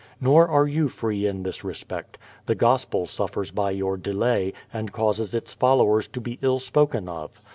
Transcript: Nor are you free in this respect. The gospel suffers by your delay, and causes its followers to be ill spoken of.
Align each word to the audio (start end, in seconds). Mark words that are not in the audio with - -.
Nor 0.19 0.47
are 0.47 0.65
you 0.67 0.89
free 0.89 1.27
in 1.27 1.43
this 1.43 1.63
respect. 1.63 2.17
The 2.47 2.55
gospel 2.55 3.05
suffers 3.05 3.51
by 3.51 3.69
your 3.69 3.97
delay, 3.97 4.51
and 4.73 4.91
causes 4.91 5.35
its 5.35 5.53
followers 5.53 6.07
to 6.07 6.19
be 6.19 6.39
ill 6.41 6.57
spoken 6.57 7.07
of. 7.07 7.39